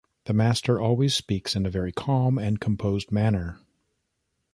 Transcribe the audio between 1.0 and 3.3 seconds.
speaks in a very calm and composed